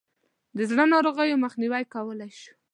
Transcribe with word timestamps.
د 0.57 0.59
زړه 0.69 0.83
ناروغیو 0.93 1.41
مخنیوی 1.45 1.83
کولای 1.93 2.31
شو. 2.39 2.51